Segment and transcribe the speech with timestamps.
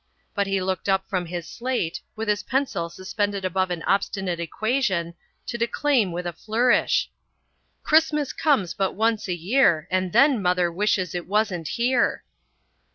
[0.33, 5.13] But he looked up from his slate, with his pencil suspended above an obstinate equation,
[5.45, 7.11] to declaim with a flourish:
[7.83, 12.23] "Christmas comes but once a year, And then Mother wishes it wasn't here."